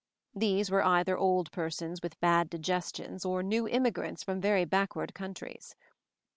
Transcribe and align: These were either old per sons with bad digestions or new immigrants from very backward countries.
These 0.33 0.71
were 0.71 0.83
either 0.83 1.15
old 1.15 1.51
per 1.51 1.69
sons 1.69 2.01
with 2.01 2.19
bad 2.19 2.49
digestions 2.49 3.23
or 3.23 3.43
new 3.43 3.67
immigrants 3.67 4.23
from 4.23 4.41
very 4.41 4.65
backward 4.65 5.13
countries. 5.13 5.75